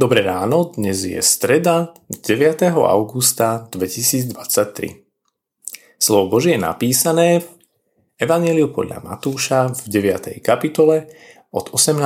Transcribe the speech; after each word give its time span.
Dobré 0.00 0.24
ráno, 0.24 0.72
dnes 0.72 1.04
je 1.04 1.20
streda 1.20 1.92
9. 2.08 2.72
augusta 2.72 3.68
2023. 3.68 4.32
Slovo 6.00 6.40
Božie 6.40 6.56
je 6.56 6.64
napísané 6.64 7.44
v 7.44 7.48
Evangeliu 8.16 8.72
podľa 8.72 9.04
Matúša 9.04 9.68
v 9.68 9.80
9. 9.92 10.40
kapitole 10.40 11.04
od 11.52 11.76
18. 11.76 12.00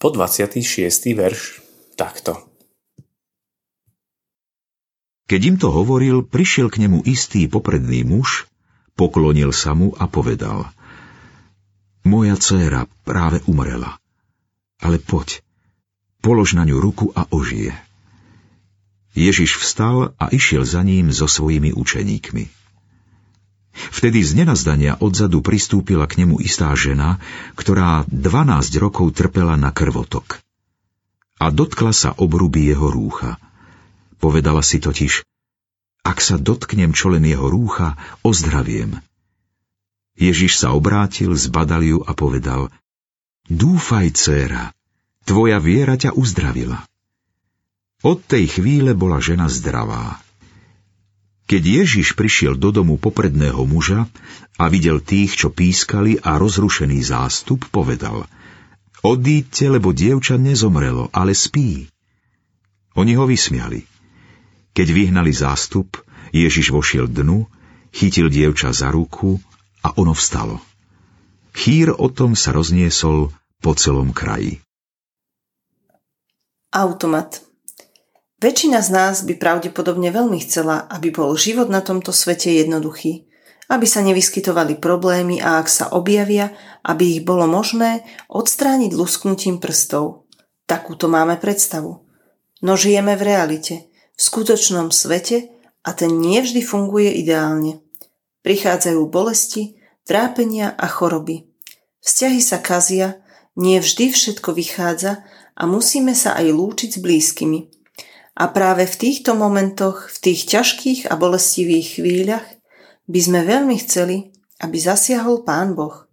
po 0.00 0.08
26. 0.08 0.64
verš 1.12 1.60
takto. 1.92 2.56
Keď 5.28 5.40
im 5.44 5.56
to 5.60 5.68
hovoril, 5.68 6.24
prišiel 6.24 6.72
k 6.72 6.88
nemu 6.88 7.04
istý 7.04 7.52
popredný 7.52 8.00
muž, 8.08 8.48
poklonil 8.96 9.52
sa 9.52 9.76
mu 9.76 9.92
a 9.92 10.08
povedal 10.08 10.72
Moja 12.08 12.32
dcéra 12.40 12.88
práve 13.04 13.44
umrela, 13.44 14.00
ale 14.80 14.96
poď, 14.96 15.44
polož 16.22 16.58
na 16.58 16.66
ňu 16.66 16.78
ruku 16.78 17.10
a 17.14 17.26
ožije. 17.30 17.74
Ježiš 19.18 19.58
vstal 19.58 20.14
a 20.14 20.30
išiel 20.30 20.62
za 20.62 20.82
ním 20.86 21.10
so 21.10 21.26
svojimi 21.26 21.74
učeníkmi. 21.74 22.44
Vtedy 23.78 24.20
z 24.26 24.42
nenazdania 24.42 24.98
odzadu 24.98 25.38
pristúpila 25.42 26.06
k 26.10 26.22
nemu 26.24 26.42
istá 26.42 26.74
žena, 26.74 27.22
ktorá 27.54 28.02
12 28.10 28.82
rokov 28.82 29.14
trpela 29.14 29.54
na 29.54 29.70
krvotok. 29.70 30.42
A 31.38 31.54
dotkla 31.54 31.94
sa 31.94 32.10
obruby 32.18 32.66
jeho 32.66 32.90
rúcha. 32.90 33.38
Povedala 34.18 34.66
si 34.66 34.82
totiž, 34.82 35.22
ak 36.02 36.18
sa 36.18 36.40
dotknem 36.40 36.90
čo 36.90 37.14
len 37.14 37.22
jeho 37.22 37.46
rúcha, 37.46 37.94
ozdraviem. 38.26 38.98
Ježiš 40.18 40.58
sa 40.58 40.74
obrátil, 40.74 41.38
zbadal 41.38 41.82
ju 41.86 41.98
a 42.02 42.10
povedal, 42.18 42.74
Dúfaj, 43.46 44.10
dcéra, 44.12 44.74
Tvoja 45.28 45.60
viera 45.60 46.00
ťa 46.00 46.16
uzdravila. 46.16 46.88
Od 48.00 48.18
tej 48.24 48.48
chvíle 48.48 48.96
bola 48.96 49.20
žena 49.20 49.44
zdravá. 49.52 50.16
Keď 51.44 51.84
Ježiš 51.84 52.16
prišiel 52.16 52.56
do 52.56 52.72
domu 52.72 52.96
popredného 52.96 53.60
muža 53.68 54.08
a 54.56 54.64
videl 54.72 55.04
tých, 55.04 55.36
čo 55.36 55.52
pískali 55.52 56.16
a 56.16 56.40
rozrušený 56.40 57.04
zástup, 57.04 57.68
povedal 57.68 58.24
Odíďte, 59.04 59.68
lebo 59.68 59.92
dievča 59.92 60.40
nezomrelo, 60.40 61.12
ale 61.12 61.36
spí. 61.36 61.92
Oni 62.96 63.12
ho 63.12 63.28
vysmiali. 63.28 63.84
Keď 64.72 64.88
vyhnali 64.90 65.32
zástup, 65.36 66.00
Ježiš 66.32 66.72
vošiel 66.72 67.04
dnu, 67.04 67.44
chytil 67.92 68.32
dievča 68.32 68.72
za 68.72 68.88
ruku 68.88 69.36
a 69.84 69.92
ono 69.92 70.16
vstalo. 70.16 70.56
Chýr 71.52 71.92
o 71.92 72.08
tom 72.08 72.32
sa 72.32 72.56
rozniesol 72.56 73.28
po 73.60 73.76
celom 73.76 74.16
kraji. 74.16 74.64
Automat. 76.78 77.42
Väčšina 78.38 78.78
z 78.86 78.88
nás 78.94 79.26
by 79.26 79.34
pravdepodobne 79.34 80.14
veľmi 80.14 80.38
chcela, 80.46 80.86
aby 80.86 81.10
bol 81.10 81.34
život 81.34 81.66
na 81.66 81.82
tomto 81.82 82.14
svete 82.14 82.54
jednoduchý, 82.54 83.26
aby 83.66 83.82
sa 83.82 83.98
nevyskytovali 84.06 84.78
problémy 84.78 85.42
a 85.42 85.58
ak 85.58 85.66
sa 85.66 85.90
objavia, 85.90 86.54
aby 86.86 87.18
ich 87.18 87.26
bolo 87.26 87.50
možné 87.50 88.06
odstrániť 88.30 88.94
lusknutím 88.94 89.58
prstov. 89.58 90.30
Takúto 90.70 91.10
máme 91.10 91.34
predstavu. 91.42 92.06
No 92.62 92.78
žijeme 92.78 93.18
v 93.18 93.26
realite, 93.26 93.90
v 94.14 94.20
skutočnom 94.22 94.94
svete 94.94 95.50
a 95.82 95.90
ten 95.98 96.14
nevždy 96.14 96.62
funguje 96.62 97.10
ideálne. 97.18 97.82
Prichádzajú 98.46 99.02
bolesti, 99.10 99.82
trápenia 100.06 100.78
a 100.78 100.86
choroby. 100.86 101.42
Vzťahy 102.06 102.38
sa 102.38 102.62
kazia, 102.62 103.18
nie 103.58 103.82
vždy 103.82 104.14
všetko 104.14 104.54
vychádza 104.54 105.26
a 105.58 105.66
musíme 105.66 106.14
sa 106.14 106.38
aj 106.38 106.54
lúčiť 106.54 106.90
s 106.94 107.02
blízkymi. 107.02 107.60
A 108.38 108.46
práve 108.54 108.86
v 108.86 108.94
týchto 108.94 109.34
momentoch, 109.34 110.06
v 110.14 110.30
tých 110.30 110.46
ťažkých 110.46 111.10
a 111.10 111.18
bolestivých 111.18 111.98
chvíľach 111.98 112.46
by 113.10 113.18
sme 113.18 113.42
veľmi 113.42 113.74
chceli, 113.82 114.30
aby 114.62 114.78
zasiahol 114.78 115.42
Pán 115.42 115.74
Boh. 115.74 116.06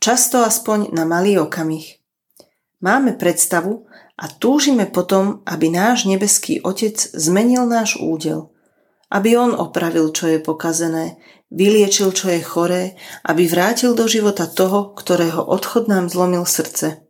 Často 0.00 0.40
aspoň 0.40 0.96
na 0.96 1.04
malý 1.04 1.36
okamih. 1.36 2.00
Máme 2.80 3.12
predstavu 3.20 3.84
a 4.16 4.24
túžime 4.28 4.88
potom, 4.88 5.44
aby 5.44 5.68
náš 5.68 6.08
nebeský 6.08 6.64
Otec 6.64 6.96
zmenil 6.96 7.68
náš 7.68 8.00
údel. 8.00 8.52
Aby 9.12 9.36
On 9.36 9.52
opravil, 9.52 10.12
čo 10.16 10.32
je 10.32 10.40
pokazené, 10.40 11.20
vyliečil, 11.52 12.12
čo 12.16 12.32
je 12.32 12.40
choré, 12.40 12.96
aby 13.24 13.44
vrátil 13.44 13.92
do 13.92 14.08
života 14.08 14.48
toho, 14.48 14.96
ktorého 14.96 15.44
odchod 15.44 15.92
nám 15.92 16.08
zlomil 16.08 16.48
srdce. 16.48 17.03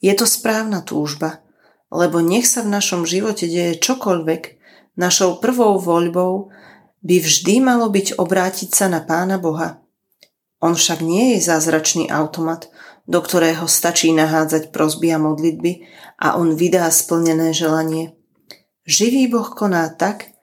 Je 0.00 0.12
to 0.12 0.28
správna 0.28 0.84
túžba, 0.84 1.40
lebo 1.88 2.20
nech 2.20 2.44
sa 2.44 2.60
v 2.66 2.72
našom 2.72 3.08
živote 3.08 3.48
deje 3.48 3.80
čokoľvek, 3.80 4.42
našou 4.96 5.40
prvou 5.40 5.80
voľbou 5.80 6.52
by 7.06 7.16
vždy 7.22 7.62
malo 7.62 7.86
byť 7.88 8.18
obrátiť 8.18 8.70
sa 8.74 8.90
na 8.90 9.00
Pána 9.04 9.38
Boha. 9.38 9.80
On 10.58 10.72
však 10.72 11.04
nie 11.04 11.36
je 11.36 11.46
zázračný 11.46 12.08
automat, 12.08 12.72
do 13.06 13.22
ktorého 13.22 13.70
stačí 13.70 14.10
nahádzať 14.10 14.74
prosby 14.74 15.14
a 15.14 15.18
modlitby 15.22 15.72
a 16.18 16.34
on 16.40 16.58
vydá 16.58 16.90
splnené 16.90 17.54
želanie. 17.54 18.18
Živý 18.82 19.30
Boh 19.30 19.46
koná 19.46 19.86
tak, 19.94 20.34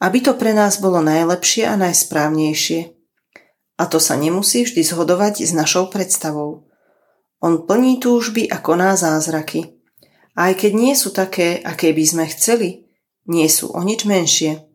aby 0.00 0.20
to 0.20 0.36
pre 0.36 0.52
nás 0.52 0.80
bolo 0.80 1.00
najlepšie 1.04 1.68
a 1.68 1.76
najsprávnejšie. 1.76 2.92
A 3.76 3.84
to 3.84 4.00
sa 4.00 4.16
nemusí 4.16 4.64
vždy 4.64 4.80
zhodovať 4.80 5.44
s 5.44 5.52
našou 5.52 5.92
predstavou. 5.92 6.65
On 7.46 7.62
plní 7.62 8.02
túžby 8.02 8.50
a 8.50 8.58
koná 8.58 8.98
zázraky. 8.98 9.78
Aj 10.34 10.50
keď 10.50 10.72
nie 10.74 10.94
sú 10.98 11.14
také, 11.14 11.62
aké 11.62 11.94
by 11.94 12.02
sme 12.02 12.24
chceli, 12.26 12.90
nie 13.30 13.46
sú 13.46 13.70
o 13.70 13.86
nič 13.86 14.02
menšie. 14.02 14.66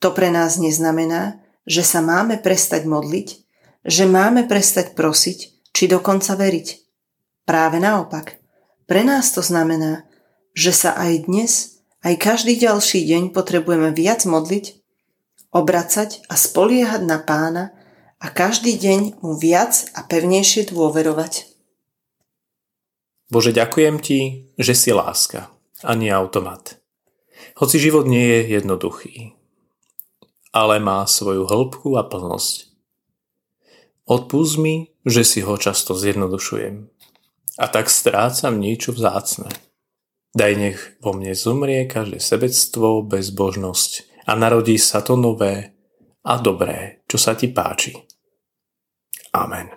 To 0.00 0.16
pre 0.16 0.32
nás 0.32 0.56
neznamená, 0.56 1.44
že 1.68 1.84
sa 1.84 2.00
máme 2.00 2.40
prestať 2.40 2.88
modliť, 2.88 3.28
že 3.84 4.08
máme 4.08 4.48
prestať 4.48 4.96
prosiť, 4.96 5.68
či 5.76 5.84
dokonca 5.92 6.40
veriť. 6.40 6.68
Práve 7.44 7.76
naopak. 7.76 8.40
Pre 8.88 9.04
nás 9.04 9.36
to 9.36 9.44
znamená, 9.44 10.08
že 10.56 10.72
sa 10.72 10.96
aj 10.96 11.28
dnes, 11.28 11.84
aj 12.00 12.16
každý 12.16 12.56
ďalší 12.56 13.04
deň 13.04 13.36
potrebujeme 13.36 13.92
viac 13.92 14.24
modliť, 14.24 14.80
obracať 15.52 16.24
a 16.32 16.34
spoliehať 16.40 17.04
na 17.04 17.20
pána 17.20 17.76
a 18.16 18.32
každý 18.32 18.80
deň 18.80 19.20
mu 19.20 19.36
viac 19.36 19.84
a 19.92 20.00
pevnejšie 20.00 20.72
dôverovať. 20.72 21.49
Bože, 23.30 23.54
ďakujem 23.54 24.02
Ti, 24.02 24.50
že 24.58 24.74
si 24.74 24.90
láska 24.90 25.54
a 25.86 25.94
nie 25.94 26.10
automat. 26.10 26.82
Hoci 27.62 27.78
život 27.78 28.10
nie 28.10 28.26
je 28.26 28.58
jednoduchý, 28.58 29.38
ale 30.50 30.82
má 30.82 31.06
svoju 31.06 31.46
hĺbku 31.46 31.94
a 31.94 32.02
plnosť. 32.02 32.74
Odpúsť 34.10 34.54
mi, 34.58 34.90
že 35.06 35.22
si 35.22 35.46
ho 35.46 35.54
často 35.54 35.94
zjednodušujem 35.94 36.90
a 37.54 37.64
tak 37.70 37.86
strácam 37.86 38.58
niečo 38.58 38.90
vzácne. 38.90 39.46
Daj 40.34 40.52
nech 40.58 40.78
vo 40.98 41.14
mne 41.14 41.30
zomrie 41.38 41.86
každé 41.86 42.18
sebectvo, 42.18 43.06
bezbožnosť 43.06 44.26
a 44.26 44.34
narodí 44.34 44.74
sa 44.74 45.06
to 45.06 45.14
nové 45.14 45.78
a 46.26 46.34
dobré, 46.42 47.06
čo 47.06 47.18
sa 47.18 47.38
ti 47.38 47.46
páči. 47.46 47.94
Amen. 49.30 49.70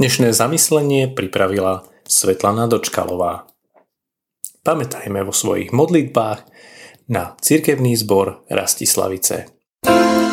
Dnešné 0.00 0.32
zamyslenie 0.32 1.12
pripravila 1.12 1.95
Svetlana 2.08 2.70
Dočkalová. 2.70 3.46
Pamätajme 4.62 5.22
vo 5.26 5.34
svojich 5.34 5.74
modlitbách 5.74 6.40
na 7.10 7.34
cirkevný 7.42 7.98
zbor 7.98 8.46
Rastislavice. 8.50 9.46
thank 9.86 10.25